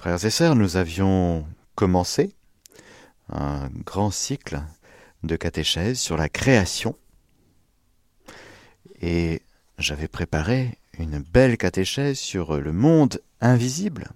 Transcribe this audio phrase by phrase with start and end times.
[0.00, 1.44] Frères et sœurs, nous avions
[1.74, 2.34] commencé
[3.28, 4.62] un grand cycle
[5.24, 6.96] de catéchèse sur la création
[9.02, 9.42] et
[9.76, 14.08] j'avais préparé une belle catéchèse sur le monde invisible.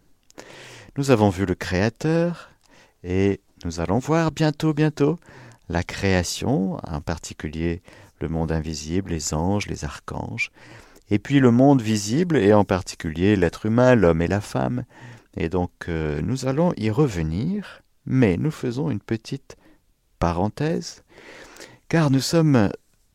[0.97, 2.49] Nous avons vu le Créateur
[3.03, 5.19] et nous allons voir bientôt, bientôt
[5.69, 7.83] la création, en particulier
[8.23, 10.51] le monde invisible, les anges, les archanges,
[11.11, 14.85] et puis le monde visible et en particulier l'être humain, l'homme et la femme,
[15.37, 19.57] et donc euh, nous allons y revenir, mais nous faisons une petite
[20.19, 21.03] parenthèse,
[21.89, 22.71] car nous sommes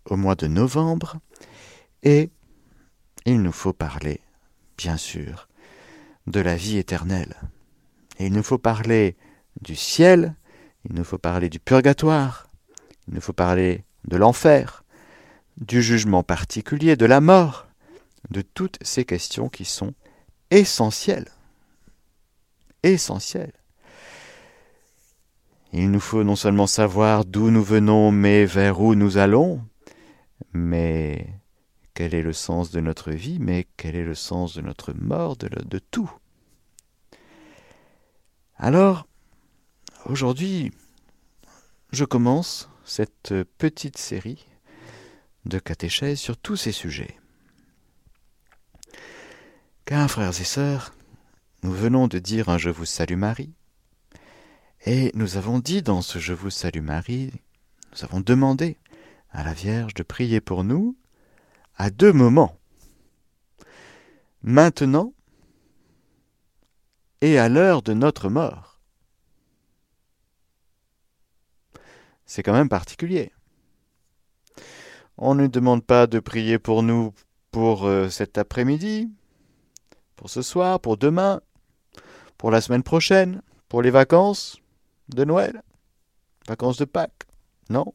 [0.06, 1.18] au mois de novembre,
[2.04, 2.30] et
[3.26, 4.22] il nous faut parler,
[4.78, 5.48] bien sûr,
[6.28, 7.36] de la vie éternelle.
[8.20, 9.16] Il nous faut parler
[9.62, 10.36] du ciel,
[10.86, 12.50] il nous faut parler du purgatoire,
[13.08, 14.84] il nous faut parler de l'enfer,
[15.58, 17.68] du jugement particulier, de la mort,
[18.30, 19.94] de toutes ces questions qui sont
[20.52, 21.30] essentielles
[22.84, 23.52] essentiel.
[25.72, 29.62] Il nous faut non seulement savoir d'où nous venons, mais vers où nous allons,
[30.54, 31.28] mais
[31.94, 35.38] quel est le sens de notre vie, mais quel est le sens de notre mort,
[35.38, 36.12] de, tout?
[38.58, 39.08] Alors,
[40.06, 40.72] aujourd'hui,
[41.92, 44.48] je commence cette petite série
[45.46, 47.18] de catéchèses sur tous ces sujets.
[49.86, 50.94] Car, frères et sœurs,
[51.64, 53.54] nous venons de dire un Je vous salue Marie,
[54.86, 57.32] et nous avons dit dans ce Je vous salue Marie,
[57.92, 58.78] nous avons demandé
[59.32, 60.96] à la Vierge de prier pour nous
[61.76, 62.58] à deux moments.
[64.42, 65.14] Maintenant
[67.22, 68.80] et à l'heure de notre mort.
[72.26, 73.34] C'est quand même particulier.
[75.18, 77.14] On ne demande pas de prier pour nous
[77.52, 79.10] pour euh, cet après-midi,
[80.16, 81.42] pour ce soir, pour demain,
[82.40, 84.58] pour la semaine prochaine, pour les vacances
[85.10, 85.62] de Noël,
[86.48, 87.28] vacances de Pâques.
[87.70, 87.94] Non?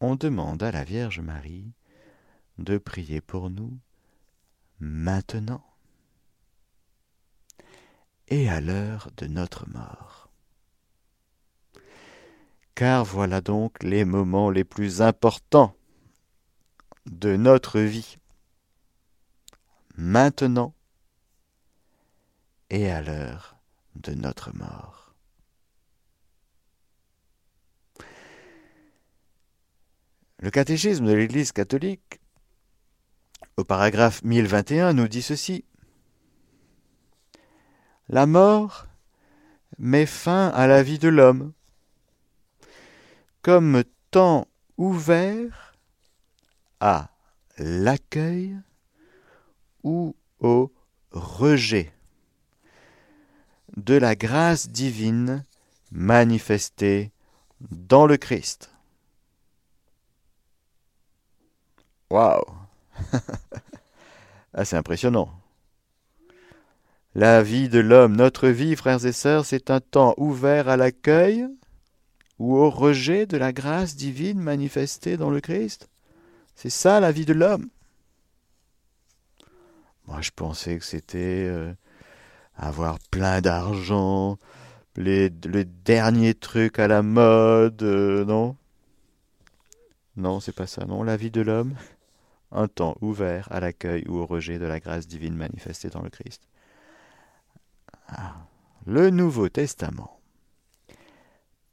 [0.00, 1.72] On demande à la Vierge Marie
[2.58, 3.76] de prier pour nous
[4.78, 5.64] maintenant
[8.28, 10.30] et à l'heure de notre mort.
[12.76, 15.74] Car voilà donc les moments les plus importants
[17.06, 18.16] de notre vie.
[19.96, 20.72] Maintenant
[22.70, 23.56] et à l'heure
[23.96, 25.14] de notre mort.
[30.40, 32.20] Le catéchisme de l'Église catholique,
[33.56, 35.64] au paragraphe 1021, nous dit ceci.
[38.08, 38.86] La mort
[39.78, 41.52] met fin à la vie de l'homme
[43.42, 44.46] comme temps
[44.76, 45.74] ouvert
[46.80, 47.10] à
[47.58, 48.56] l'accueil
[49.82, 50.72] ou au
[51.10, 51.92] rejet
[53.78, 55.44] de la grâce divine
[55.92, 57.12] manifestée
[57.60, 58.70] dans le Christ.
[62.10, 62.44] Waouh
[64.54, 65.30] Ah, c'est impressionnant.
[67.14, 71.46] La vie de l'homme, notre vie, frères et sœurs, c'est un temps ouvert à l'accueil
[72.38, 75.88] ou au rejet de la grâce divine manifestée dans le Christ.
[76.56, 77.68] C'est ça la vie de l'homme.
[80.06, 81.72] Moi, je pensais que c'était euh,
[82.58, 84.38] avoir plein d'argent,
[84.96, 88.56] le dernier truc à la mode, euh, non?
[90.16, 91.04] Non, c'est pas ça, non?
[91.04, 91.76] La vie de l'homme,
[92.50, 96.10] un temps ouvert à l'accueil ou au rejet de la grâce divine manifestée dans le
[96.10, 96.42] Christ.
[98.08, 98.34] Ah,
[98.86, 100.18] le Nouveau Testament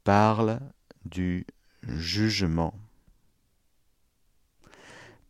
[0.04, 0.60] parle
[1.04, 1.46] du
[1.82, 2.74] jugement,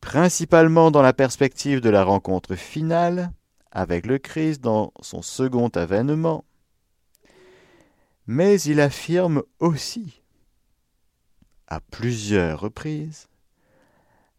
[0.02, 3.32] principalement dans la perspective de la rencontre finale
[3.76, 6.46] avec le Christ dans son second avènement,
[8.26, 10.22] mais il affirme aussi,
[11.66, 13.28] à plusieurs reprises,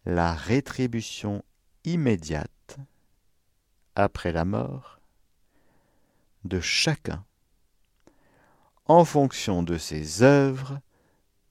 [0.05, 1.43] la rétribution
[1.83, 2.77] immédiate
[3.93, 4.99] après la mort
[6.43, 7.23] de chacun
[8.85, 10.79] en fonction de ses œuvres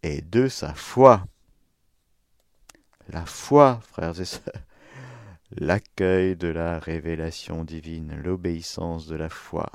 [0.03, 1.25] et de sa foi.
[3.11, 4.66] La foi, frères et sœurs,
[5.53, 9.71] l'accueil de la révélation divine, l'obéissance de la foi,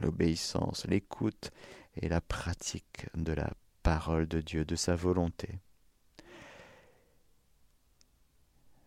[0.00, 1.50] l'obéissance, l'écoute
[1.96, 3.52] et la pratique de la
[3.82, 5.60] parole de Dieu, de sa volonté.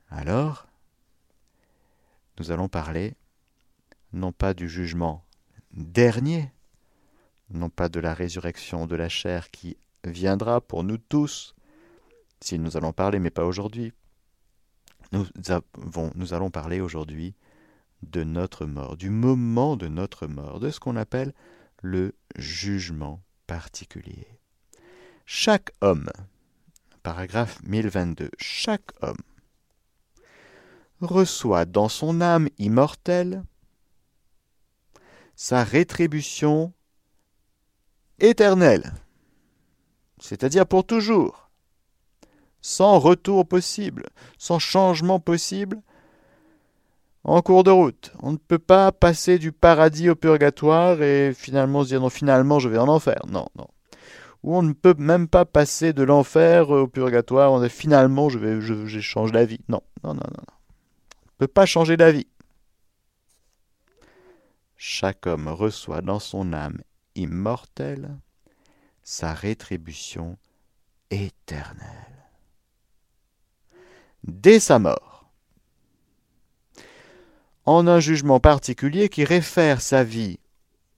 [0.09, 0.67] Alors,
[2.39, 3.13] nous allons parler
[4.13, 5.25] non pas du jugement
[5.71, 6.51] dernier,
[7.49, 11.55] non pas de la résurrection de la chair qui viendra pour nous tous,
[12.41, 13.93] si nous allons parler, mais pas aujourd'hui,
[15.11, 17.35] nous, allons parler aujourd'hui
[18.03, 21.33] de notre mort, du moment de notre mort, de ce qu'on appelle
[21.81, 24.27] le jugement particulier.
[25.25, 26.09] Chaque homme,
[27.03, 29.17] paragraphe 1022, chaque homme
[31.01, 33.43] reçoit dans son âme immortelle
[35.35, 36.73] sa rétribution
[38.19, 38.93] éternelle,
[40.19, 41.46] c'est-à-dire pour toujours,
[42.67, 44.03] sans retour possible,
[44.37, 45.81] sans changement possible,
[47.23, 48.11] en cours de route.
[48.21, 52.59] On ne peut pas passer du paradis au purgatoire et finalement se dire non, finalement
[52.59, 53.21] je vais en enfer.
[53.29, 53.67] Non, non.
[54.43, 58.37] Ou on ne peut même pas passer de l'enfer au purgatoire, on dit finalement je
[58.37, 59.61] vais je, je change la vie.
[59.69, 60.43] Non, non, non, non.
[60.45, 62.27] On ne peut pas changer d'avis.
[64.75, 66.81] Chaque homme reçoit dans son âme
[67.15, 68.17] immortelle
[69.03, 70.37] sa rétribution
[71.11, 72.16] éternelle.
[74.23, 75.29] Dès sa mort,
[77.65, 80.39] en un jugement particulier qui réfère sa vie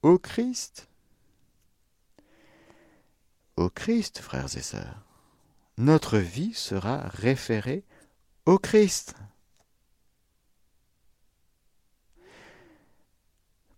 [0.01, 0.87] au Christ,
[3.57, 5.03] au Christ, frères et sœurs,
[5.77, 7.83] notre vie sera référée
[8.45, 9.15] au Christ.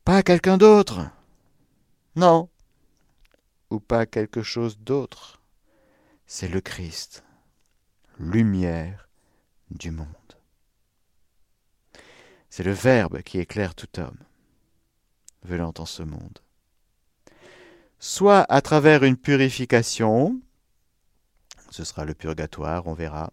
[0.03, 0.99] Pas quelqu'un d'autre.
[2.15, 2.49] Non.
[3.69, 5.41] Ou pas quelque chose d'autre.
[6.25, 7.23] C'est le Christ,
[8.19, 9.10] lumière
[9.77, 10.07] du monde.
[12.49, 14.17] C'est le Verbe qui éclaire tout homme,
[15.43, 16.39] venant en ce monde.
[17.99, 20.41] Soit à travers une purification,
[21.69, 23.31] ce sera le purgatoire, on verra,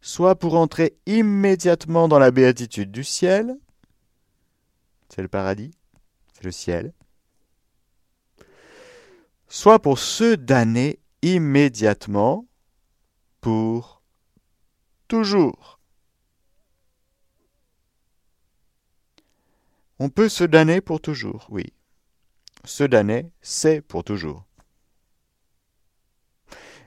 [0.00, 3.56] soit pour entrer immédiatement dans la béatitude du ciel,
[5.08, 5.72] c'est le paradis,
[6.32, 6.92] c'est le ciel,
[9.48, 12.46] soit pour se damner immédiatement
[13.40, 13.97] pour
[15.08, 15.80] toujours.
[19.98, 21.72] On peut se damner pour toujours, oui.
[22.64, 24.44] Se damner, c'est pour toujours.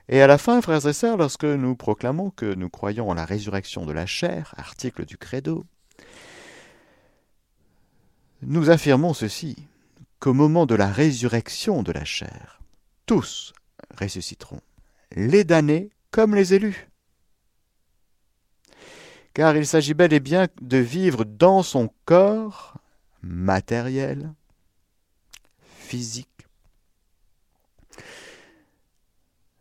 [0.08, 3.24] Et à la fin, frères et sœurs, lorsque nous proclamons que nous croyons en la
[3.24, 5.64] résurrection de la chair, article du credo,
[8.42, 9.56] nous affirmons ceci,
[10.18, 12.60] qu'au moment de la résurrection de la chair,
[13.06, 13.52] tous
[13.98, 14.60] ressusciteront,
[15.12, 16.91] les damnés comme les élus.
[19.34, 22.78] Car il s'agit bel et bien de vivre dans son corps
[23.22, 24.32] matériel,
[25.62, 26.28] physique,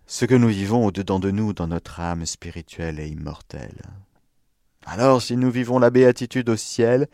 [0.07, 3.81] ce que nous vivons au-dedans de nous dans notre âme spirituelle et immortelle.
[4.85, 7.07] Alors si nous vivons la béatitude au ciel,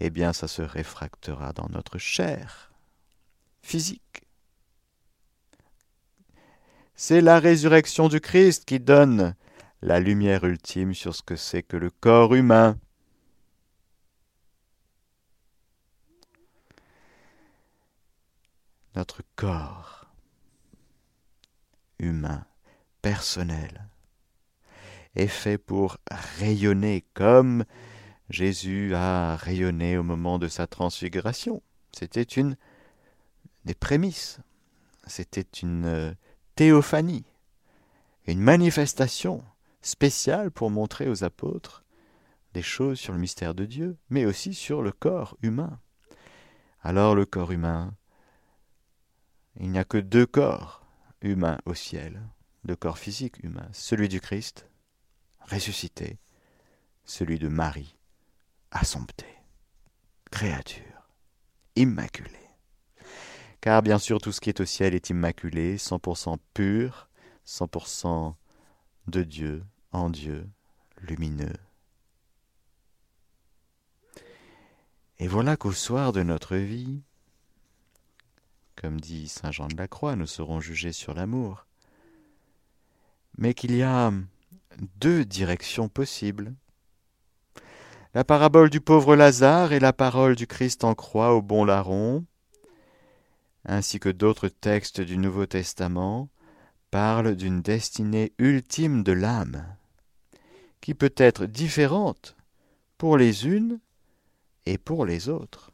[0.00, 2.72] eh bien ça se réfractera dans notre chair
[3.62, 4.22] physique.
[6.94, 9.34] C'est la résurrection du Christ qui donne
[9.82, 12.78] la lumière ultime sur ce que c'est que le corps humain.
[18.94, 20.06] Notre corps
[21.98, 22.46] humain,
[23.02, 23.88] personnel,
[25.14, 27.64] est fait pour rayonner comme
[28.30, 31.62] Jésus a rayonné au moment de sa transfiguration.
[31.92, 32.56] C'était une
[33.64, 34.38] des prémices,
[35.06, 36.14] c'était une euh,
[36.54, 37.24] théophanie,
[38.26, 39.44] une manifestation
[39.86, 41.84] spéciale pour montrer aux apôtres
[42.54, 45.78] des choses sur le mystère de Dieu, mais aussi sur le corps humain.
[46.80, 47.94] Alors le corps humain,
[49.60, 50.84] il n'y a que deux corps
[51.22, 52.20] humains au ciel,
[52.64, 54.68] deux corps physiques humains, celui du Christ,
[55.50, 56.18] ressuscité,
[57.04, 57.96] celui de Marie,
[58.72, 59.36] assomptée,
[60.32, 61.08] créature,
[61.76, 62.30] immaculée.
[63.60, 67.08] Car bien sûr tout ce qui est au ciel est immaculé, 100% pur,
[67.46, 68.34] 100%
[69.06, 69.62] de Dieu,
[69.96, 70.46] en Dieu,
[71.00, 71.56] lumineux.
[75.18, 77.00] Et voilà qu'au soir de notre vie,
[78.76, 81.66] comme dit Saint Jean de la Croix, nous serons jugés sur l'amour,
[83.38, 84.12] mais qu'il y a
[84.98, 86.54] deux directions possibles.
[88.12, 92.24] La parabole du pauvre Lazare et la parole du Christ en croix au bon larron,
[93.64, 96.28] ainsi que d'autres textes du Nouveau Testament,
[96.90, 99.66] parlent d'une destinée ultime de l'âme,
[100.86, 102.36] qui peut être différente
[102.96, 103.80] pour les unes
[104.66, 105.72] et pour les autres.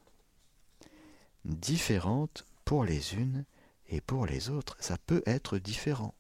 [1.45, 3.45] Différente pour les unes
[3.91, 6.15] et pour les autres, ça peut être différent.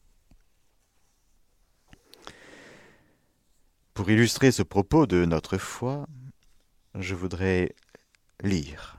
[3.94, 6.06] Pour illustrer ce propos de notre foi,
[6.94, 7.75] je voudrais
[8.42, 8.99] lire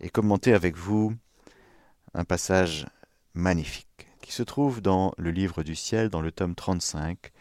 [0.00, 1.16] et commenter avec vous
[2.12, 2.86] un passage
[3.32, 7.32] magnifique qui se trouve dans le livre du ciel, dans le tome 35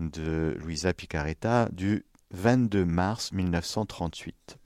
[0.00, 4.58] de Luisa Picaretta du 22 mars 1938.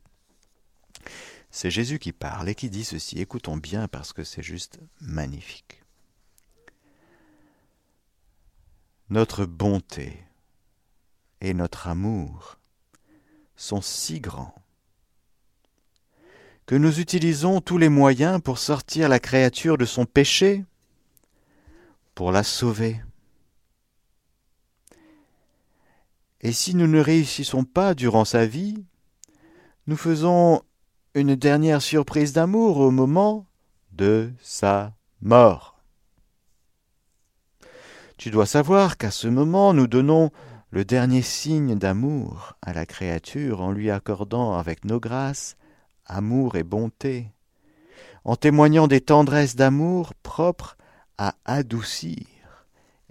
[1.50, 3.18] C'est Jésus qui parle et qui dit ceci.
[3.18, 5.82] Écoutons bien parce que c'est juste magnifique.
[9.08, 10.22] Notre bonté
[11.40, 12.58] et notre amour
[13.56, 14.54] sont si grands
[16.70, 20.64] que nous utilisons tous les moyens pour sortir la créature de son péché,
[22.14, 23.00] pour la sauver.
[26.42, 28.84] Et si nous ne réussissons pas durant sa vie,
[29.86, 30.62] nous faisons
[31.14, 33.46] une dernière surprise d'amour au moment
[33.92, 35.82] de sa mort.
[38.16, 40.30] Tu dois savoir qu'à ce moment nous donnons
[40.70, 45.56] le dernier signe d'amour à la créature en lui accordant avec nos grâces
[46.06, 47.30] amour et bonté,
[48.24, 50.76] en témoignant des tendresses d'amour propres
[51.18, 52.26] à adoucir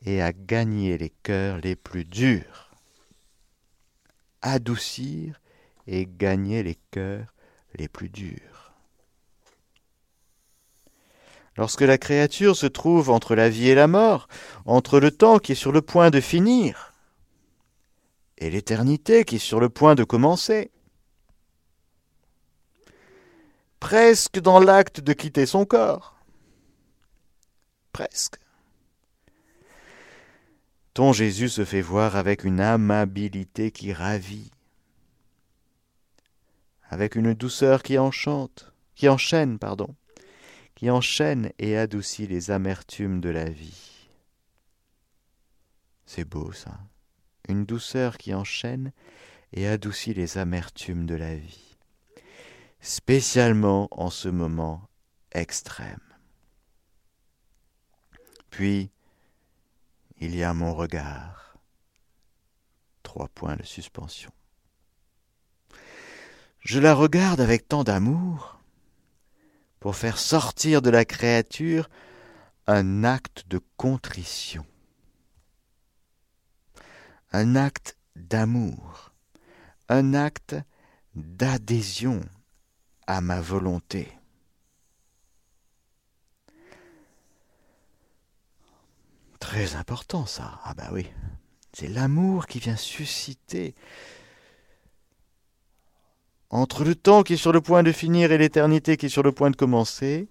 [0.04, 2.69] et à gagner les cœurs les plus durs.
[4.42, 5.40] Adoucir
[5.88, 7.34] et gagner les cœurs
[7.76, 8.74] les plus durs.
[11.58, 14.28] Lorsque la créature se trouve entre la vie et la mort,
[14.66, 16.94] entre le temps qui est sur le point de finir
[18.40, 20.72] et l'éternité qui est sur le point de commencer,
[23.80, 26.16] presque dans l'acte de quitter son corps.
[27.92, 28.40] Presque.
[30.94, 34.52] Ton Jésus se fait voir avec une amabilité qui ravit,
[36.90, 39.96] avec une douceur qui enchante, qui enchaîne, pardon,
[40.76, 44.10] qui enchaîne et adoucit les amertumes de la vie.
[46.06, 46.80] C'est beau ça,
[47.48, 48.92] une douceur qui enchaîne
[49.54, 51.70] et adoucit les amertumes de la vie
[52.82, 54.88] spécialement en ce moment
[55.32, 56.00] extrême.
[58.50, 58.92] Puis,
[60.20, 61.58] il y a mon regard.
[63.04, 64.32] Trois points de suspension.
[66.60, 68.60] Je la regarde avec tant d'amour
[69.80, 71.90] pour faire sortir de la créature
[72.68, 74.66] un acte de contrition,
[77.32, 79.14] un acte d'amour,
[79.88, 80.56] un acte
[81.16, 82.22] d'adhésion
[83.08, 84.19] à ma volonté.
[89.40, 90.60] Très important ça.
[90.64, 91.08] Ah bah oui.
[91.74, 93.76] C'est l'amour qui vient susciter
[96.50, 99.24] entre le temps qui est sur le point de finir et l'éternité qui est sur
[99.24, 100.28] le point de commencer,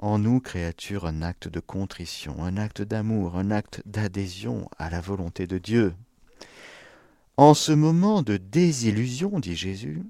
[0.00, 5.00] en nous, créature, un acte de contrition, un acte d'amour, un acte d'adhésion à la
[5.00, 5.94] volonté de Dieu.
[7.36, 10.02] En ce moment de désillusion, dit Jésus,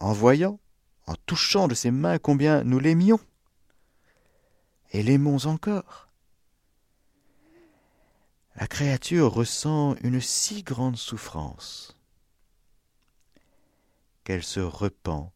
[0.00, 0.60] en voyant,
[1.06, 3.20] en touchant de ses mains combien nous l'aimions,
[4.96, 6.08] et l'aimons encore.
[8.54, 11.98] La créature ressent une si grande souffrance
[14.24, 15.34] qu'elle se repent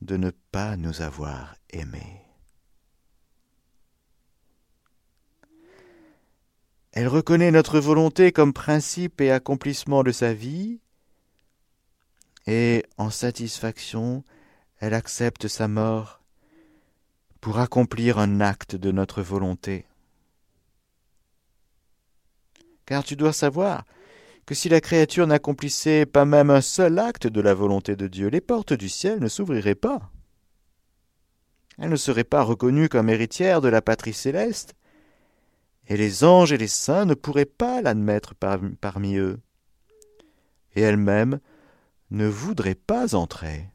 [0.00, 2.22] de ne pas nous avoir aimés.
[6.92, 10.80] Elle reconnaît notre volonté comme principe et accomplissement de sa vie,
[12.46, 14.24] et en satisfaction,
[14.78, 16.23] elle accepte sa mort
[17.44, 19.84] pour accomplir un acte de notre volonté.
[22.86, 23.84] Car tu dois savoir
[24.46, 28.28] que si la créature n'accomplissait pas même un seul acte de la volonté de Dieu,
[28.28, 30.10] les portes du ciel ne s'ouvriraient pas.
[31.76, 34.74] Elle ne serait pas reconnue comme héritière de la patrie céleste,
[35.86, 38.32] et les anges et les saints ne pourraient pas l'admettre
[38.80, 39.38] parmi eux.
[40.76, 41.40] Et elle-même
[42.10, 43.68] ne voudrait pas entrer,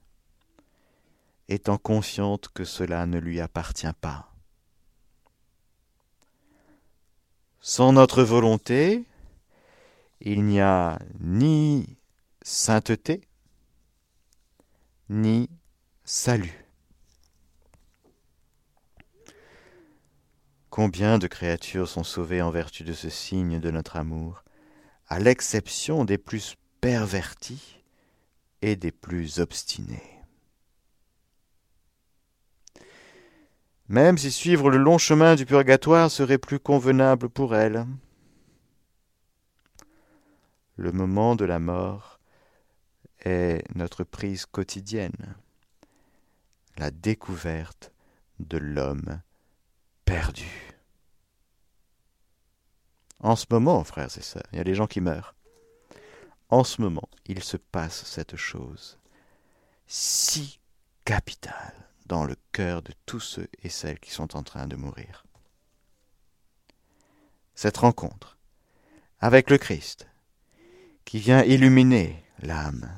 [1.50, 4.32] étant consciente que cela ne lui appartient pas.
[7.60, 9.04] Sans notre volonté,
[10.22, 11.98] il n'y a ni
[12.42, 13.28] sainteté,
[15.10, 15.50] ni
[16.06, 16.66] salut.
[20.70, 24.44] Combien de créatures sont sauvées en vertu de ce signe de notre amour,
[25.08, 27.84] à l'exception des plus pervertis
[28.62, 30.19] et des plus obstinés?
[33.90, 37.88] Même si suivre le long chemin du purgatoire serait plus convenable pour elle,
[40.76, 42.20] le moment de la mort
[43.26, 45.36] est notre prise quotidienne,
[46.78, 47.92] la découverte
[48.40, 49.22] de l'homme
[50.06, 50.72] perdu.
[53.20, 55.34] En ce moment, frères et sœurs, il y a des gens qui meurent.
[56.50, 59.00] En ce moment, il se passe cette chose
[59.88, 60.60] si
[61.06, 65.26] capitale dans le cœur de tous ceux et celles qui sont en train de mourir.
[67.56, 68.38] Cette rencontre
[69.20, 70.08] avec le Christ,
[71.06, 72.90] qui vient illuminer l'âme,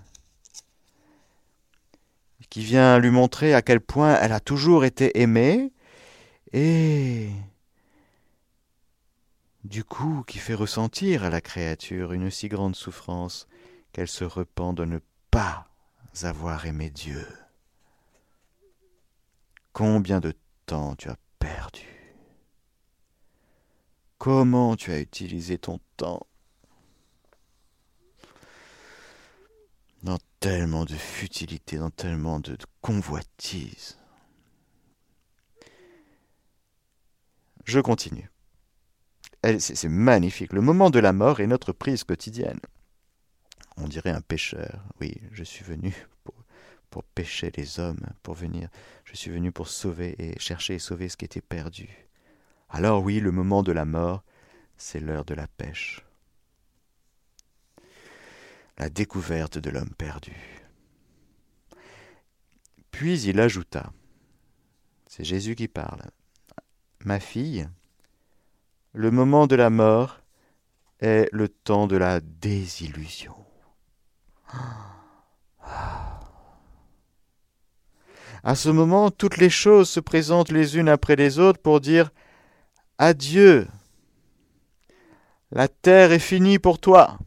[2.49, 5.71] qui vient lui montrer à quel point elle a toujours été aimée,
[6.53, 7.29] et
[9.63, 13.47] du coup qui fait ressentir à la créature une si grande souffrance
[13.93, 14.99] qu'elle se repent de ne
[15.31, 15.69] pas
[16.23, 17.25] avoir aimé Dieu.
[19.73, 20.33] Combien de
[20.65, 21.87] temps tu as perdu?
[24.17, 26.27] Comment tu as utilisé ton temps?
[30.03, 33.97] Dans tellement de futilité, dans tellement de, convoitise.
[37.65, 38.29] Je continue.
[39.59, 40.53] C'est magnifique.
[40.53, 42.59] Le moment de la mort est notre prise quotidienne.
[43.77, 44.83] On dirait un pécheur.
[44.99, 45.95] Oui, je suis venu
[46.91, 48.69] pour, pêcher les hommes, pour venir.
[49.05, 51.89] Je suis venu pour sauver et chercher et sauver ce qui était perdu.
[52.69, 54.23] Alors oui, le moment de la mort,
[54.77, 56.05] c'est l'heure de la pêche.
[58.77, 60.35] La découverte de l'homme perdu.
[62.91, 63.91] Puis il ajouta,
[65.07, 66.01] c'est Jésus qui parle,
[67.03, 67.67] Ma fille,
[68.93, 70.21] le moment de la mort
[70.99, 73.35] est le temps de la désillusion.
[78.43, 82.09] À ce moment, toutes les choses se présentent les unes après les autres pour dire
[82.97, 83.67] Adieu.
[85.51, 87.19] La terre est finie pour toi.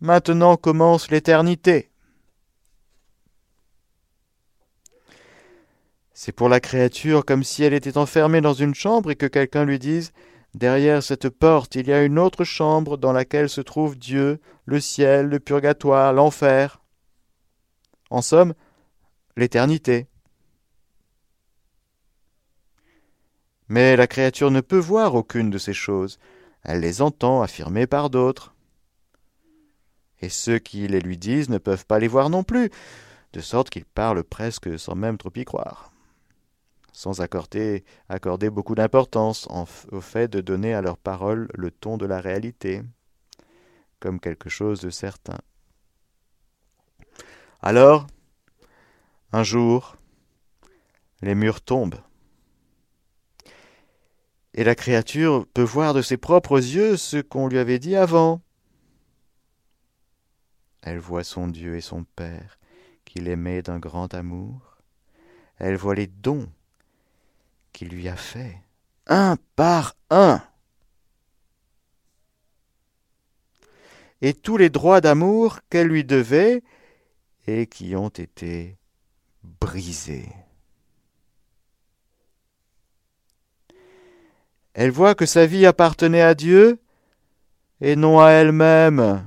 [0.00, 1.90] Maintenant commence l'éternité.
[6.12, 9.64] C'est pour la créature comme si elle était enfermée dans une chambre et que quelqu'un
[9.64, 10.12] lui dise
[10.54, 14.80] Derrière cette porte, il y a une autre chambre dans laquelle se trouve Dieu, le
[14.80, 16.80] ciel, le purgatoire, l'enfer.
[18.10, 18.54] En somme,
[19.38, 20.06] l'éternité.
[23.68, 26.18] Mais la créature ne peut voir aucune de ces choses,
[26.62, 28.54] elle les entend affirmées par d'autres.
[30.20, 32.70] Et ceux qui les lui disent ne peuvent pas les voir non plus,
[33.32, 35.92] de sorte qu'ils parlent presque sans même trop y croire
[36.98, 37.84] sans accorder,
[38.50, 39.46] beaucoup d'importance
[39.92, 42.82] au fait de donner à leurs paroles le ton de la réalité,
[44.00, 45.38] comme quelque chose de certain.
[47.62, 48.08] Alors,
[49.32, 49.96] un jour,
[51.20, 52.00] les murs tombent,
[54.54, 58.40] et la créature peut voir de ses propres yeux ce qu'on lui avait dit avant.
[60.82, 62.58] Elle voit son Dieu et son Père,
[63.04, 64.78] qu'il aimait d'un grand amour.
[65.58, 66.48] Elle voit les dons
[67.72, 68.56] qu'il lui a fait,
[69.06, 70.42] un par un.
[74.20, 76.62] Et tous les droits d'amour qu'elle lui devait
[77.46, 78.77] et qui ont été
[79.60, 80.28] brisés.
[84.74, 86.78] Elle voit que sa vie appartenait à Dieu
[87.80, 89.24] et non à elle-même.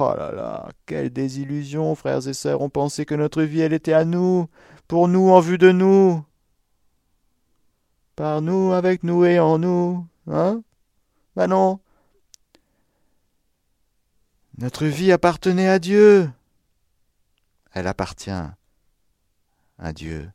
[0.00, 3.92] Oh là là, quelle désillusion, frères et sœurs, on pensait que notre vie, elle était
[3.92, 4.48] à nous,
[4.88, 6.24] pour nous, en vue de nous
[8.16, 10.62] par nous, avec nous et en nous, hein?
[11.36, 11.80] Ben non.
[14.58, 16.30] Notre vie appartenait à Dieu.
[17.74, 18.30] Elle appartient
[19.78, 20.32] à Dieu.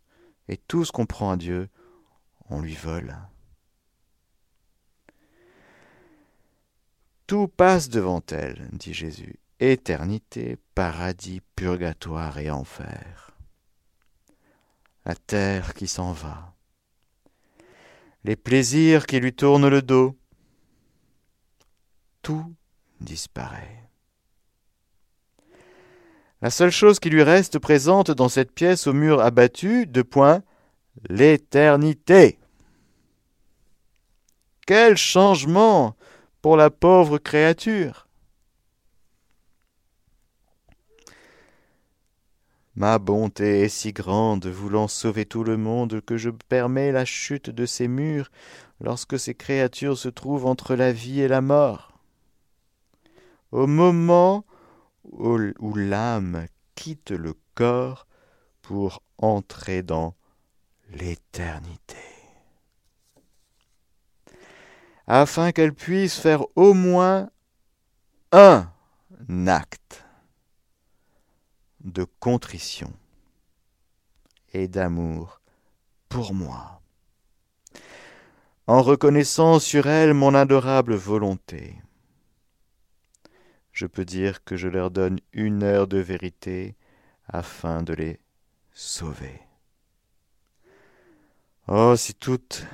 [0.47, 1.69] Et tout ce qu'on prend à Dieu,
[2.49, 3.17] on lui vole.
[7.25, 9.39] Tout passe devant elle, dit Jésus.
[9.59, 13.31] Éternité, paradis, purgatoire et enfer.
[15.05, 16.53] La terre qui s'en va
[18.23, 20.17] les plaisirs qui lui tournent le dos.
[22.21, 22.53] Tout
[22.99, 23.88] disparaît.
[26.41, 30.41] La seule chose qui lui reste présente dans cette pièce au mur abattu, de point,
[31.09, 32.39] l'éternité.
[34.65, 35.95] Quel changement
[36.41, 38.07] pour la pauvre créature
[42.75, 47.49] Ma bonté est si grande, voulant sauver tout le monde, que je permets la chute
[47.49, 48.31] de ces murs
[48.79, 51.99] lorsque ces créatures se trouvent entre la vie et la mort.
[53.51, 54.45] Au moment
[55.11, 58.07] où, l'âme quitte le corps
[58.61, 60.15] pour entrer dans
[60.91, 61.97] l'éternité,
[65.07, 67.29] afin qu'elle puisse faire au moins
[68.31, 68.71] un
[69.47, 70.05] acte
[71.81, 72.93] de contrition
[74.53, 75.41] et d'amour
[76.09, 76.81] pour moi,
[78.67, 81.75] en reconnaissant sur elle mon adorable volonté.
[83.79, 86.75] Je peux dire que je leur donne une heure de vérité
[87.29, 88.19] afin de les
[88.73, 89.39] sauver.
[91.69, 92.67] Oh, si toutes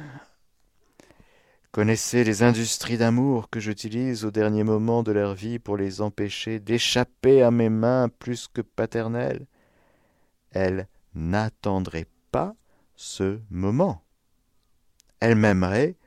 [1.72, 6.60] Connaissez les industries d'amour que j'utilise au dernier moment de leur vie pour les empêcher
[6.60, 9.46] d'échapper à mes mains plus que paternelles.
[10.50, 12.56] Elles n'attendraient pas
[12.96, 14.02] ce moment.
[15.20, 15.98] Elles m'aimeraient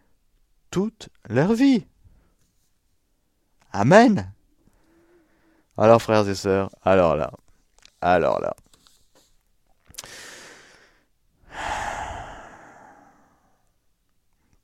[0.72, 1.87] toute leur vie.
[3.70, 4.32] Amen.
[5.80, 7.30] Alors frères et sœurs, alors là,
[8.00, 8.56] alors là.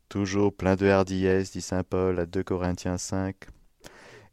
[0.08, 3.36] Toujours plein de hardiesse, dit saint Paul à 2 Corinthiens 5.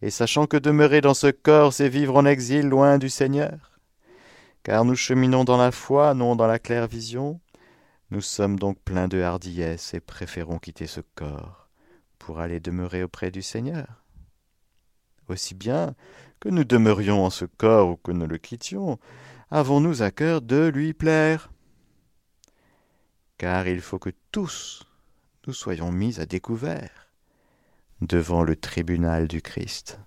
[0.01, 3.79] Et sachant que demeurer dans ce corps, c'est vivre en exil loin du Seigneur.
[4.63, 7.39] Car nous cheminons dans la foi, non dans la claire vision.
[8.09, 11.69] Nous sommes donc pleins de hardiesse et préférons quitter ce corps
[12.17, 14.03] pour aller demeurer auprès du Seigneur.
[15.27, 15.93] Aussi bien
[16.41, 18.99] que nous demeurions en ce corps ou que nous le quittions,
[19.51, 21.51] avons-nous à cœur de lui plaire?
[23.38, 24.84] Car il faut que tous
[25.47, 27.08] nous soyons mis à découvert
[28.01, 29.99] devant le tribunal du Christ,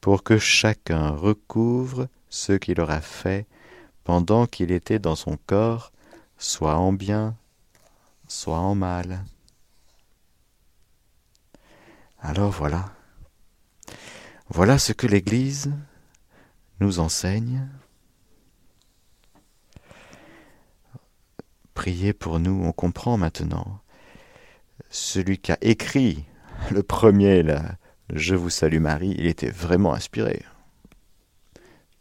[0.00, 3.46] pour que chacun recouvre ce qu'il aura fait
[4.04, 5.92] pendant qu'il était dans son corps,
[6.38, 7.36] soit en bien,
[8.26, 9.24] soit en mal.
[12.20, 12.95] Alors voilà,
[14.48, 15.72] voilà ce que l'Église
[16.80, 17.68] nous enseigne.
[21.74, 23.80] Priez pour nous, on comprend maintenant
[24.90, 26.24] celui qui a écrit
[26.70, 27.76] le premier, là,
[28.12, 30.44] Je vous salue Marie, il était vraiment inspiré.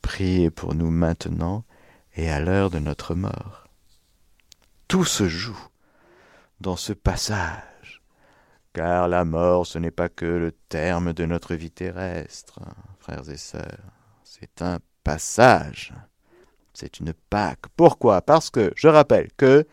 [0.01, 1.65] Priez pour nous maintenant
[2.15, 3.67] et à l'heure de notre mort.
[4.87, 5.59] Tout se joue
[6.61, 7.59] dans ce passage,
[8.75, 12.59] car la mort ce n'est pas que le terme de notre vie terrestre,
[12.99, 13.93] frères et sœurs,
[14.25, 15.93] c'est un passage,
[16.73, 17.67] c'est une Pâque.
[17.77, 18.21] Pourquoi?
[18.21, 19.65] Parce que, je rappelle que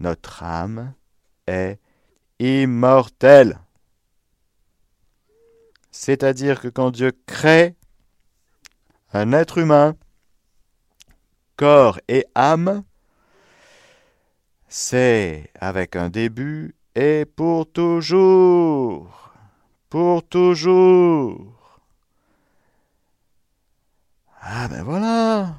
[0.00, 0.92] notre âme
[1.46, 1.78] est
[2.40, 3.60] immortel.
[5.92, 7.76] C'est-à-dire que quand Dieu crée
[9.12, 9.94] un être humain,
[11.56, 12.82] corps et âme,
[14.66, 19.32] c'est avec un début et pour toujours.
[19.88, 21.80] Pour toujours.
[24.40, 25.54] Ah ben voilà.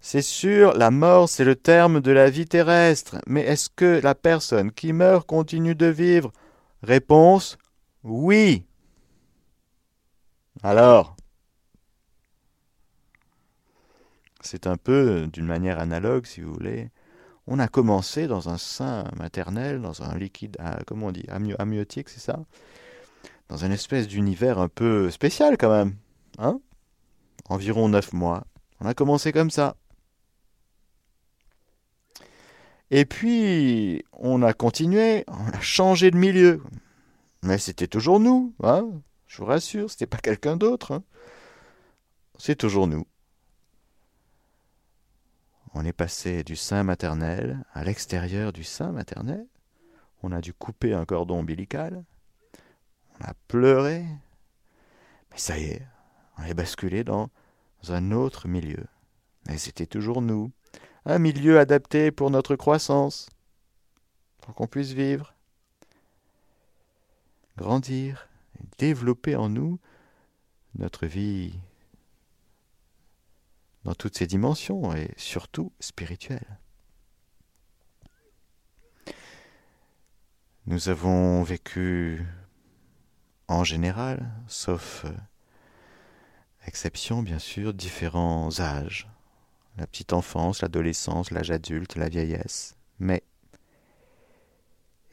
[0.00, 4.14] C'est sûr, la mort, c'est le terme de la vie terrestre, mais est-ce que la
[4.16, 6.32] personne qui meurt continue de vivre?
[6.82, 7.56] Réponse
[8.02, 8.66] oui.
[10.62, 11.16] Alors?
[14.40, 16.90] C'est un peu d'une manière analogue, si vous voulez.
[17.46, 22.08] On a commencé dans un sein maternel, dans un liquide, ah, comment on dit, amniotique,
[22.08, 22.38] c'est ça?
[23.48, 25.96] Dans une espèce d'univers un peu spécial quand même.
[26.38, 26.60] Hein?
[27.48, 28.44] Environ neuf mois.
[28.80, 29.76] On a commencé comme ça.
[32.90, 36.62] Et puis, on a continué, on a changé de milieu.
[37.42, 38.88] Mais c'était toujours nous, hein?
[39.26, 40.92] Je vous rassure, c'était pas quelqu'un d'autre.
[40.92, 41.02] Hein?
[42.38, 43.06] C'est toujours nous.
[45.74, 49.46] On est passé du sein maternel à l'extérieur du sein maternel.
[50.22, 52.04] On a dû couper un cordon ombilical.
[53.18, 54.04] On a pleuré.
[55.30, 55.82] Mais ça y est,
[56.38, 57.30] on est basculé dans
[57.88, 58.84] un autre milieu.
[59.46, 60.52] Mais c'était toujours nous
[61.04, 63.28] un milieu adapté pour notre croissance,
[64.40, 65.34] pour qu'on puisse vivre,
[67.56, 68.28] grandir,
[68.78, 69.80] développer en nous
[70.74, 71.58] notre vie
[73.84, 76.58] dans toutes ses dimensions et surtout spirituelles.
[80.66, 82.24] Nous avons vécu
[83.48, 85.10] en général, sauf euh,
[86.66, 89.08] exception bien sûr, différents âges,
[89.76, 92.76] la petite enfance, l'adolescence, l'âge adulte, la vieillesse.
[92.98, 93.22] Mais.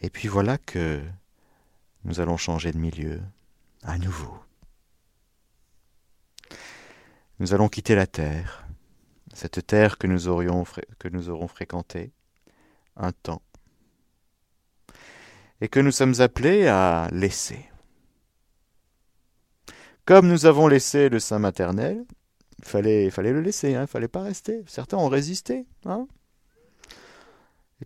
[0.02, 1.04] Et puis voilà que
[2.04, 3.22] nous allons changer de milieu,
[3.84, 4.38] à nouveau.
[7.40, 8.68] Nous allons quitter la terre,
[9.34, 10.66] cette terre que nous, aurons
[11.48, 12.12] fréquentée
[12.98, 13.42] un temps,
[15.62, 17.66] et que nous sommes appelés à laisser.
[20.04, 22.04] Comme nous avons laissé le sein maternel,
[22.58, 24.64] il fallait, le laisser, hein, il fallait pas rester.
[24.68, 25.66] Certains ont résisté.
[25.86, 26.08] Hein.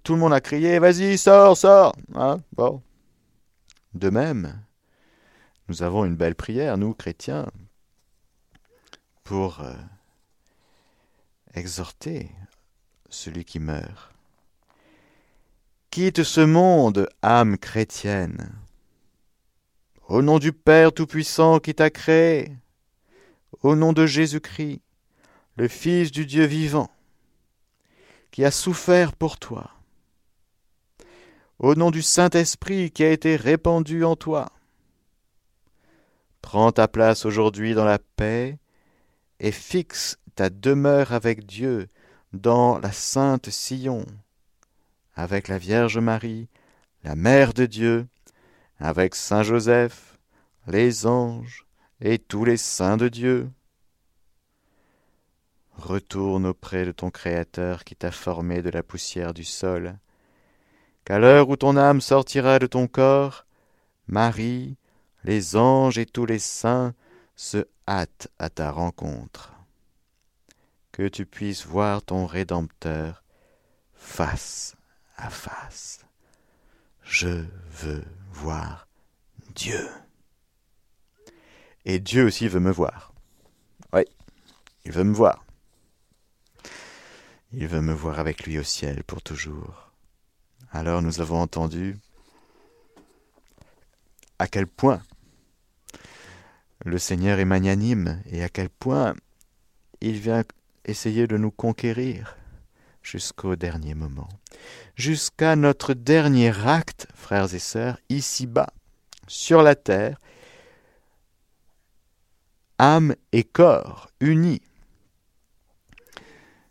[0.02, 2.42] Tout le monde a crié Vas-y, sors, sors hein.
[2.54, 2.82] bon.
[3.94, 4.64] De même,
[5.68, 7.46] nous avons une belle prière, nous, chrétiens,
[9.24, 9.74] pour euh,
[11.54, 12.30] exhorter
[13.10, 14.12] celui qui meurt.
[15.92, 18.52] Quitte ce monde, âme chrétienne.
[20.08, 22.52] Au nom du Père Tout-Puissant qui t'a créé,
[23.62, 24.82] au nom de Jésus-Christ,
[25.56, 26.90] le Fils du Dieu vivant,
[28.32, 29.70] qui a souffert pour toi.
[31.60, 34.52] au nom du Saint-Esprit qui a été répandu en toi.
[36.42, 38.58] Prends ta place aujourd'hui dans la paix
[39.40, 41.90] et fixe ta demeure avec Dieu
[42.34, 44.06] dans la sainte Sion,
[45.16, 46.48] avec la Vierge Marie,
[47.04, 48.08] la Mère de Dieu,
[48.80, 50.18] avec Saint Joseph,
[50.68, 51.66] les anges
[52.02, 53.50] et tous les saints de Dieu.
[55.76, 59.98] Retourne auprès de ton Créateur qui t'a formé de la poussière du sol,
[61.06, 63.46] qu'à l'heure où ton âme sortira de ton corps,
[64.08, 64.78] Marie,
[65.24, 66.94] les anges et tous les saints
[67.36, 69.54] se hâtent à ta rencontre.
[70.92, 73.24] Que tu puisses voir ton Rédempteur
[73.96, 74.76] face
[75.18, 76.06] à face.
[77.04, 78.88] Je veux voir
[79.56, 79.90] Dieu.
[81.86, 83.14] Et Dieu aussi veut me voir.
[83.92, 84.04] Oui,
[84.86, 85.44] il veut me voir.
[87.52, 89.92] Il veut me voir avec lui au ciel pour toujours.
[90.72, 91.98] Alors nous avons entendu
[94.40, 95.04] à quel point
[96.84, 99.16] le Seigneur est magnanime et à quel point
[100.02, 100.44] il vient
[100.86, 102.38] essayer de nous conquérir
[103.02, 104.30] jusqu'au dernier moment,
[104.96, 108.72] jusqu'à notre dernier acte, frères et sœurs, ici-bas,
[109.28, 110.18] sur la terre,
[112.80, 114.62] âme et corps unis.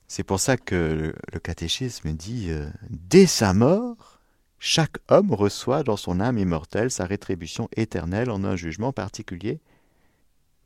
[0.08, 4.20] C'est pour ça que le, catéchisme dit, euh, dès sa mort,
[4.58, 9.60] chaque homme reçoit dans son âme immortelle sa rétribution éternelle en un jugement particulier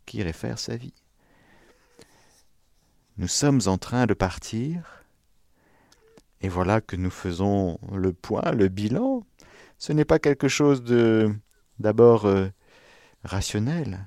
[0.07, 0.95] qui réfère sa vie.
[3.19, 5.05] Nous sommes en train de partir,
[6.41, 9.27] et voilà que nous faisons le point, le bilan.
[9.79, 11.35] Ce n'est pas quelque chose de
[11.79, 12.49] d'abord euh,
[13.25, 14.07] rationnel.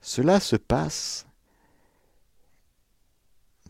[0.00, 1.26] Cela se passe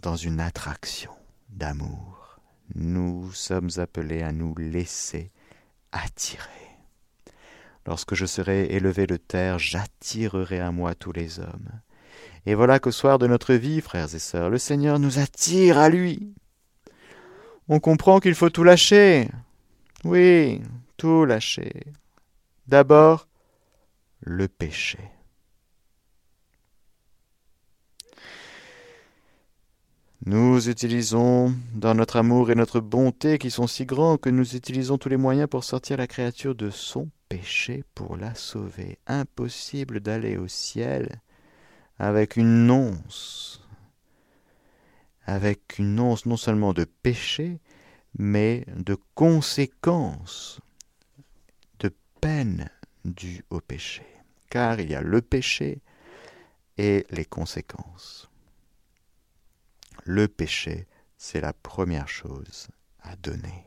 [0.00, 1.12] dans une attraction
[1.48, 2.38] d'amour.
[2.74, 5.32] Nous sommes appelés à nous laisser
[5.92, 6.69] attirer.
[7.86, 11.70] Lorsque je serai élevé de terre, j'attirerai à moi tous les hommes.
[12.46, 15.88] Et voilà qu'au soir de notre vie, frères et sœurs, le Seigneur nous attire à
[15.88, 16.34] lui.
[17.68, 19.28] On comprend qu'il faut tout lâcher.
[20.04, 20.60] Oui,
[20.96, 21.84] tout lâcher.
[22.66, 23.28] D'abord,
[24.20, 24.98] le péché.
[30.26, 34.98] Nous utilisons dans notre amour et notre bonté qui sont si grands que nous utilisons
[34.98, 38.98] tous les moyens pour sortir la créature de son péché pour la sauver.
[39.06, 41.22] Impossible d'aller au ciel
[41.98, 43.62] avec une once,
[45.24, 47.60] avec une once non seulement de péché,
[48.18, 50.60] mais de conséquences,
[51.78, 52.68] de peine
[53.04, 54.04] dues au péché.
[54.50, 55.80] Car il y a le péché
[56.76, 58.28] et les conséquences.
[60.04, 62.68] Le péché, c'est la première chose
[63.02, 63.66] à donner,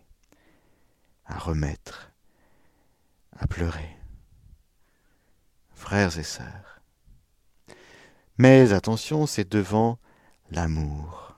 [1.26, 2.13] à remettre,
[3.38, 3.98] à pleurer.
[5.74, 6.82] Frères et sœurs.
[8.38, 10.00] Mais attention, c'est devant
[10.52, 11.36] l'amour.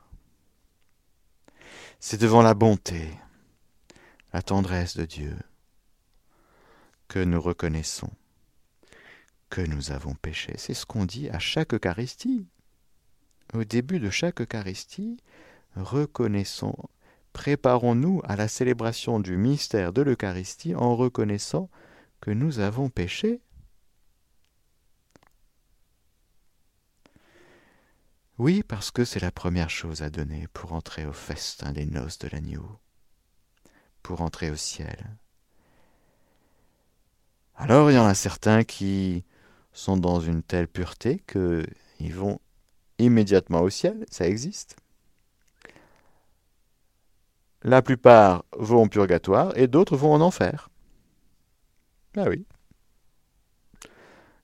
[1.99, 3.11] C'est devant la bonté,
[4.33, 5.37] la tendresse de Dieu
[7.07, 8.11] que nous reconnaissons
[9.49, 10.53] que nous avons péché.
[10.57, 12.47] C'est ce qu'on dit à chaque Eucharistie
[13.53, 15.17] au début de chaque Eucharistie,
[15.75, 16.75] reconnaissons,
[17.35, 21.69] préparons-nous à la célébration du mystère de l'Eucharistie en reconnaissant
[22.21, 23.41] que nous avons péché.
[28.37, 32.19] Oui, parce que c'est la première chose à donner pour entrer au festin des noces
[32.19, 32.79] de l'agneau,
[34.01, 35.17] pour entrer au ciel.
[37.57, 39.25] Alors il y en a certains qui
[39.73, 42.39] sont dans une telle pureté qu'ils vont
[42.97, 44.77] immédiatement au ciel, ça existe.
[47.67, 50.69] La plupart vont au purgatoire et d'autres vont en enfer.
[52.13, 52.45] Ben oui.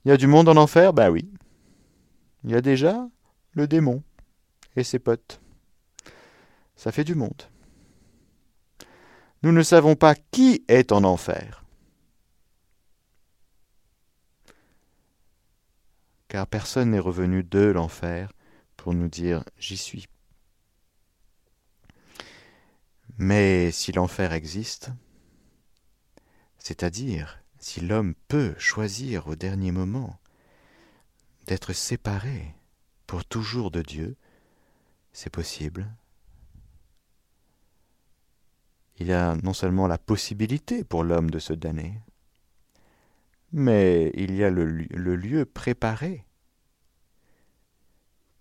[0.04, 0.92] Il y a du monde en enfer?
[0.92, 1.32] Ben oui.
[2.44, 3.08] Il y a déjà
[3.52, 4.02] le démon
[4.76, 5.40] et ses potes.
[6.76, 7.44] Ça fait du monde.
[9.44, 11.64] Nous ne savons pas qui est en enfer.
[16.28, 18.34] Car personne n'est revenu de l'enfer
[18.78, 20.08] pour nous dire j'y suis.
[23.18, 24.90] Mais si l'enfer existe,
[26.58, 30.20] c'est-à-dire si l'homme peut choisir au dernier moment
[31.46, 32.56] d'être séparé
[33.08, 34.16] pour toujours de Dieu,
[35.14, 35.88] c'est possible.
[38.98, 42.00] Il y a non seulement la possibilité pour l'homme de se damner,
[43.52, 46.26] mais il y a le, le lieu préparé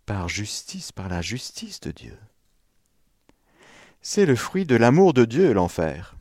[0.06, 2.18] par justice, par la justice de Dieu.
[4.02, 6.16] C'est le fruit de l'amour de Dieu, l'enfer.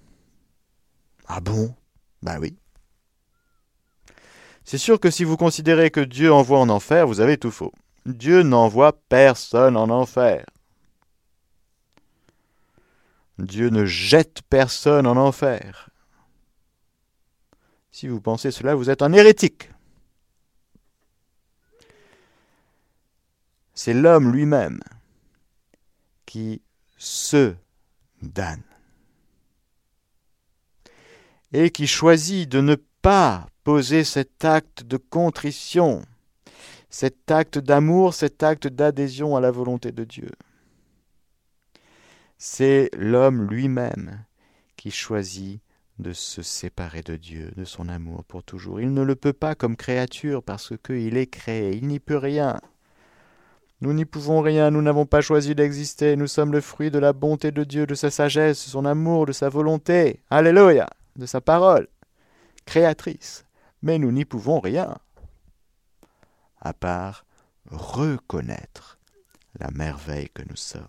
[1.27, 1.73] Ah bon?
[2.21, 2.57] Ben oui.
[4.65, 7.73] C'est sûr que si vous considérez que Dieu envoie en enfer, vous avez tout faux.
[8.05, 10.45] Dieu n'envoie personne en enfer.
[13.37, 15.89] Dieu ne jette personne en enfer.
[17.91, 19.71] Si vous pensez cela, vous êtes un hérétique.
[23.73, 24.81] C'est l'homme lui-même
[26.25, 26.61] qui
[26.97, 27.55] se
[31.51, 36.03] et qui choisit de ne pas poser cet acte de contrition,
[36.89, 40.31] cet acte d'amour, cet acte d'adhésion à la volonté de Dieu.
[42.37, 44.23] C'est l'homme lui-même
[44.75, 45.61] qui choisit
[45.99, 48.79] de se séparer de Dieu, de son amour pour toujours.
[48.79, 52.59] Il ne le peut pas comme créature parce qu'il est créé, il n'y peut rien.
[53.81, 57.13] Nous n'y pouvons rien, nous n'avons pas choisi d'exister, nous sommes le fruit de la
[57.13, 60.21] bonté de Dieu, de sa sagesse, de son amour, de sa volonté.
[60.29, 61.87] Alléluia, de sa parole,
[62.65, 63.45] créatrice.
[63.81, 64.97] Mais nous n'y pouvons rien,
[66.59, 67.23] à part
[67.71, 68.99] reconnaître
[69.57, 70.83] la merveille que nous sommes.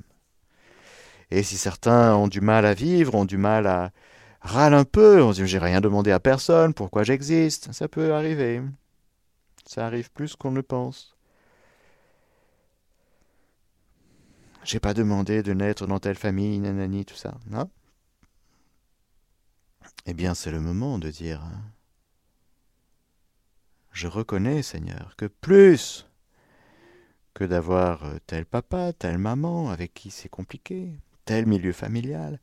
[1.30, 3.92] Et si certains ont du mal à vivre, ont du mal à
[4.40, 8.14] râler un peu, on se dit j'ai rien demandé à personne, pourquoi j'existe, ça peut
[8.14, 8.62] arriver.
[9.64, 11.16] Ça arrive plus qu'on ne pense.
[14.64, 17.70] J'ai pas demandé de naître dans telle famille, nanani, tout ça, non?
[20.06, 21.62] Eh bien, c'est le moment de dire hein.
[23.92, 26.06] Je reconnais, Seigneur, que plus
[27.34, 32.40] que d'avoir euh, tel papa, telle maman avec qui c'est compliqué, tel milieu familial,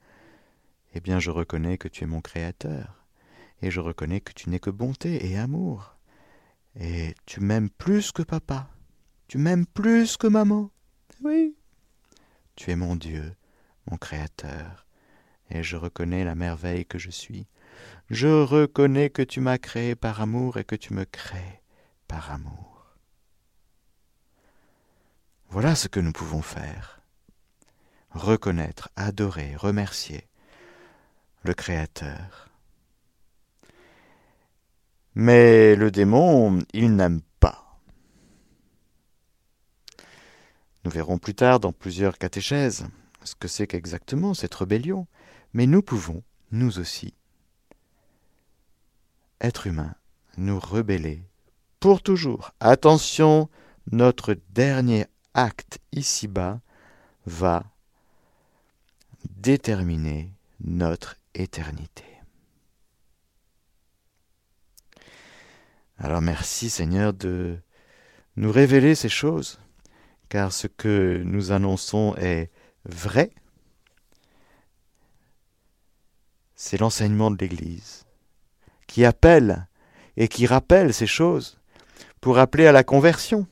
[0.93, 3.05] eh bien je reconnais que tu es mon Créateur,
[3.61, 5.97] et je reconnais que tu n'es que bonté et amour,
[6.79, 8.69] et tu m'aimes plus que papa,
[9.27, 10.71] tu m'aimes plus que maman,
[11.23, 11.56] oui,
[12.57, 13.33] tu es mon Dieu,
[13.89, 14.85] mon Créateur,
[15.49, 17.47] et je reconnais la merveille que je suis.
[18.09, 21.61] Je reconnais que tu m'as créé par amour et que tu me crées
[22.07, 22.97] par amour.
[25.49, 26.99] Voilà ce que nous pouvons faire.
[28.09, 30.27] Reconnaître, adorer, remercier
[31.43, 32.49] le Créateur.
[35.13, 37.21] Mais le démon, il n'aime
[40.87, 42.87] Nous verrons plus tard dans plusieurs catéchèses
[43.25, 45.05] ce que c'est qu'exactement cette rébellion,
[45.51, 47.13] mais nous pouvons, nous aussi,
[49.41, 49.95] être humains,
[50.37, 51.25] nous rebeller
[51.81, 52.51] pour toujours.
[52.61, 53.49] Attention,
[53.91, 56.61] notre dernier acte ici-bas
[57.25, 57.65] va
[59.29, 62.05] déterminer notre éternité.
[65.97, 67.57] Alors merci Seigneur de
[68.37, 69.59] nous révéler ces choses
[70.29, 72.51] car ce que nous annonçons est
[72.85, 73.31] vrai.
[76.55, 78.05] C'est l'enseignement de l'Église
[78.87, 79.67] qui appelle
[80.15, 81.59] et qui rappelle ces choses
[82.21, 83.47] pour appeler à la conversion.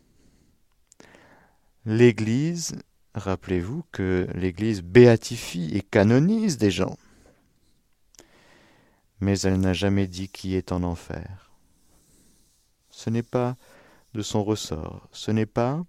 [1.86, 2.76] L'Église,
[3.14, 6.98] rappelez-vous que l'Église béatifie et canonise des gens,
[9.20, 11.52] mais elle n'a jamais dit qui est en enfer.
[12.90, 13.56] Ce n'est pas
[14.16, 15.86] de son ressort, ce n'est pas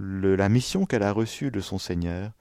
[0.00, 2.32] la mission qu'elle a reçue de son Seigneur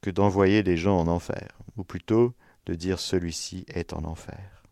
[0.00, 2.34] que d'envoyer des gens en enfer, ou plutôt
[2.66, 4.62] de dire celui-ci est en enfer.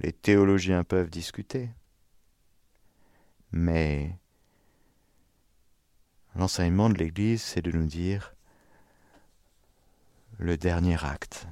[0.00, 1.70] Les théologiens peuvent discuter,
[3.52, 4.18] mais
[6.34, 8.34] l'enseignement de l'Église, c'est de nous dire
[10.38, 11.46] le dernier acte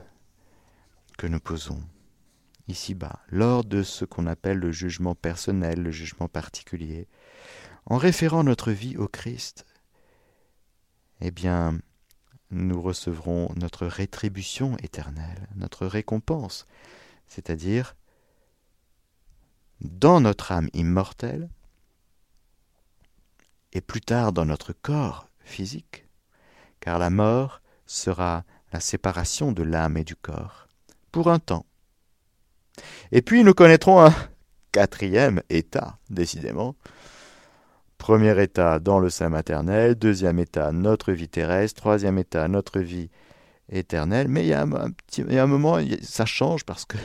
[1.16, 1.82] que nous posons
[2.68, 7.08] ici-bas, lors de ce qu'on appelle le jugement personnel, le jugement particulier,
[7.86, 9.66] en référant notre vie au Christ,
[11.20, 11.78] eh bien,
[12.50, 16.66] nous recevrons notre rétribution éternelle, notre récompense,
[17.26, 17.96] c'est-à-dire
[19.80, 21.48] dans notre âme immortelle
[23.72, 26.06] et plus tard dans notre corps physique,
[26.80, 30.68] car la mort sera la séparation de l'âme et du corps,
[31.10, 31.66] pour un temps.
[33.10, 34.14] Et puis nous connaîtrons un
[34.72, 36.74] quatrième état, décidément,
[38.02, 43.10] Premier état dans le sein maternel, deuxième état notre vie terrestre, troisième état notre vie
[43.70, 44.26] éternelle.
[44.26, 46.96] Mais il y a un, moment, ça change parce que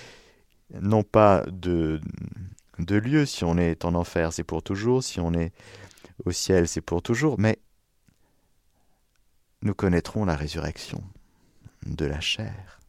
[0.80, 2.00] non pas de,
[2.78, 5.52] de lieu, si on est en enfer c'est pour toujours, si on est
[6.24, 7.58] au ciel c'est pour toujours, mais
[9.60, 11.04] nous connaîtrons la résurrection
[11.84, 12.80] de la chair.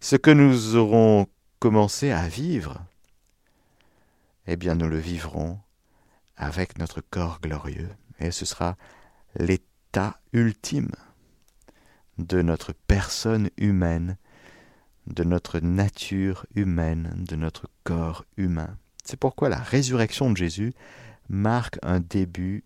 [0.00, 1.28] Ce que nous aurons
[1.60, 2.84] commencé à vivre,
[4.48, 5.60] eh bien nous le vivrons
[6.36, 7.90] avec notre corps glorieux.
[8.20, 8.76] Et ce sera
[9.36, 10.92] l'état ultime
[12.18, 14.16] de notre personne humaine
[15.06, 18.76] de notre nature humaine, de notre corps humain.
[19.04, 20.72] C'est pourquoi la résurrection de Jésus
[21.28, 22.64] marque un début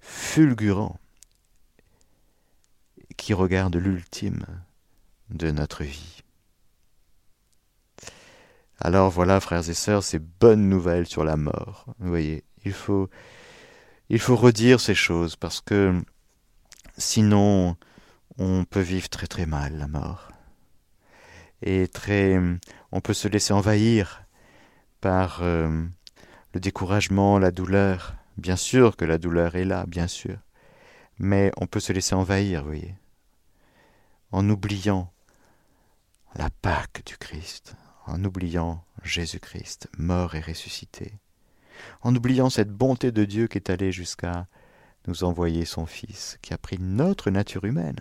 [0.00, 0.98] fulgurant
[3.16, 4.44] qui regarde l'ultime
[5.30, 6.22] de notre vie.
[8.78, 11.84] Alors voilà, frères et sœurs, ces bonnes nouvelles sur la mort.
[11.98, 13.08] Vous voyez, il faut,
[14.36, 16.00] redire ces choses parce que
[16.96, 17.76] sinon
[18.38, 20.28] on peut vivre très très mal la mort.
[21.62, 22.40] Et très,
[22.90, 24.22] on peut se laisser envahir
[25.00, 25.84] par euh,
[26.54, 28.14] le découragement, la douleur.
[28.38, 30.38] Bien sûr que la douleur est là, bien sûr.
[31.18, 32.94] Mais on peut se laisser envahir, vous voyez,
[34.32, 35.12] en oubliant
[36.34, 37.74] la Pâque du Christ,
[38.06, 41.12] en oubliant Jésus-Christ, mort et ressuscité,
[42.02, 44.46] en oubliant cette bonté de Dieu qui est allée jusqu'à
[45.06, 48.00] nous envoyer son Fils, qui a pris notre nature humaine.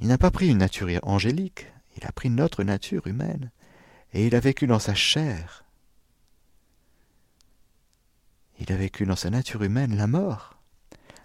[0.00, 1.66] Il n'a pas pris une nature angélique,
[1.96, 3.50] il a pris notre nature humaine,
[4.12, 5.64] et il a vécu dans sa chair.
[8.58, 10.58] Il a vécu dans sa nature humaine la mort,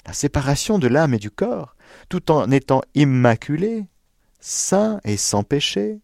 [0.06, 1.76] la séparation de l'âme et du corps,
[2.10, 3.86] tout en étant immaculé,
[4.40, 6.00] saint et sans péché.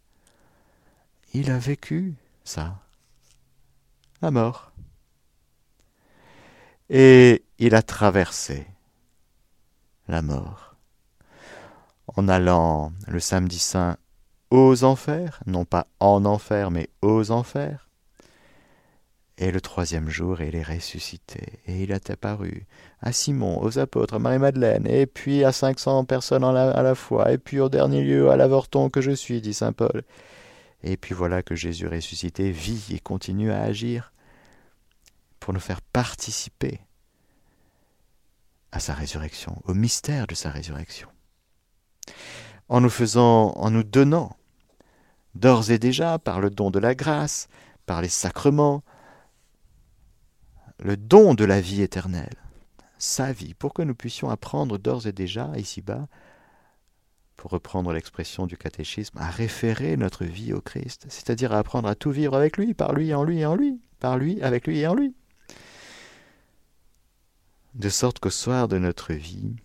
[1.32, 2.14] Il a vécu
[2.44, 2.82] ça,
[4.22, 4.72] la mort.
[6.88, 8.66] Et il a traversé
[10.08, 10.76] la mort
[12.16, 13.96] en allant le samedi saint
[14.50, 17.88] aux enfers, non pas en enfer, mais aux enfers.
[19.38, 22.66] Et le troisième jour, il est ressuscité, et il a apparu
[23.00, 27.32] à Simon, aux apôtres, à Marie-Madeleine, et puis à cinq cents personnes à la fois,
[27.32, 30.02] et puis au dernier lieu à l'avorton que je suis, dit saint Paul.
[30.82, 34.12] Et puis voilà que Jésus ressuscité vit et continue à agir
[35.38, 36.80] pour nous faire participer
[38.72, 41.08] à sa résurrection, au mystère de sa résurrection.
[42.68, 44.36] En nous faisant, en nous donnant,
[45.34, 47.48] d'ores et déjà, par le don de la grâce,
[47.86, 48.82] par les sacrements,
[50.78, 52.36] le don de la vie éternelle,
[52.98, 56.08] sa vie, pour que nous puissions apprendre d'ores et déjà, ici-bas,
[57.42, 61.96] pour reprendre l'expression du catéchisme, à référer notre vie au Christ, c'est-à-dire à apprendre à
[61.96, 64.78] tout vivre avec lui, par lui, en lui et en lui, par lui, avec lui
[64.78, 65.12] et en lui.
[67.74, 69.56] De sorte qu'au soir de notre vie,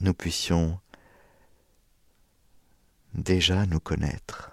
[0.00, 0.80] nous puissions
[3.12, 4.52] déjà nous connaître,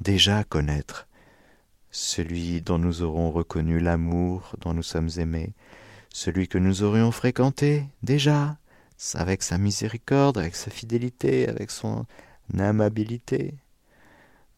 [0.00, 1.08] déjà connaître
[1.90, 5.54] celui dont nous aurons reconnu l'amour dont nous sommes aimés,
[6.12, 8.58] celui que nous aurions fréquenté déjà,
[9.14, 12.06] avec sa miséricorde, avec sa fidélité, avec son
[12.58, 13.54] amabilité,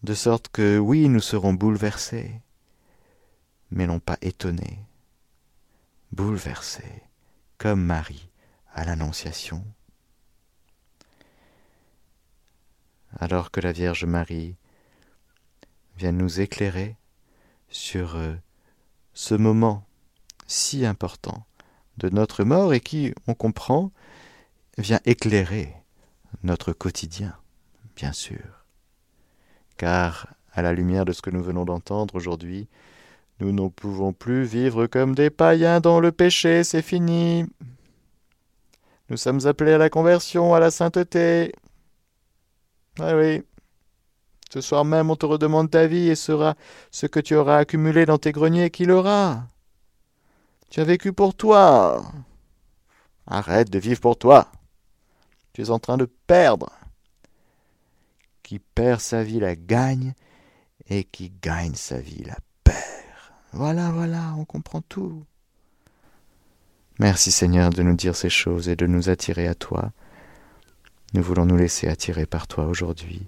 [0.02, 2.40] de sorte que oui, nous serons bouleversés,
[3.70, 4.80] mais non pas étonnés,
[6.10, 6.84] bouleversé,
[7.58, 8.28] comme Marie
[8.74, 9.64] à l'Annonciation.
[13.18, 14.56] Alors que la Vierge Marie
[15.96, 16.96] vient nous éclairer
[17.68, 18.34] sur euh,
[19.14, 19.84] ce moment
[20.46, 21.46] si important
[21.98, 23.92] de notre mort et qui, on comprend,
[24.78, 25.74] vient éclairer
[26.42, 27.34] notre quotidien,
[27.96, 28.64] bien sûr.
[29.76, 32.68] Car, à la lumière de ce que nous venons d'entendre aujourd'hui,
[33.40, 37.44] nous ne pouvons plus vivre comme des païens dans le péché, c'est fini.
[39.08, 41.52] Nous sommes appelés à la conversion, à la sainteté.
[42.98, 43.42] Ah oui.
[44.52, 46.54] Ce soir même, on te redemande ta vie et sera
[46.90, 49.46] ce que tu auras accumulé dans tes greniers qui l'aura.
[50.70, 52.04] Tu as vécu pour toi.
[53.26, 54.50] Arrête de vivre pour toi.
[55.52, 56.70] Tu es en train de perdre.
[58.42, 60.14] Qui perd sa vie la gagne,
[60.88, 62.36] et qui gagne sa vie la
[63.52, 65.24] voilà, voilà, on comprend tout.
[66.98, 69.92] Merci Seigneur de nous dire ces choses et de nous attirer à toi.
[71.12, 73.26] Nous voulons nous laisser attirer par toi aujourd'hui,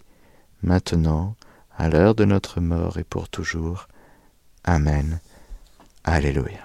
[0.62, 1.36] maintenant,
[1.76, 3.88] à l'heure de notre mort et pour toujours.
[4.64, 5.20] Amen.
[6.04, 6.60] Alléluia.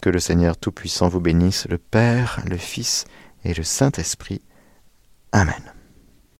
[0.00, 3.04] Que le Seigneur Tout-Puissant vous bénisse, le Père, le Fils
[3.44, 4.42] et le Saint-Esprit.
[5.32, 5.77] Amen.